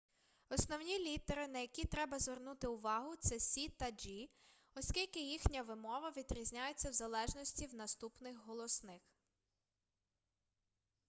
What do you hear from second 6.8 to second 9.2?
в залежності від наступних голосних